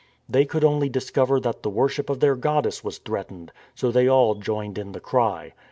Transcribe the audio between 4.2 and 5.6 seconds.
joined in the cry.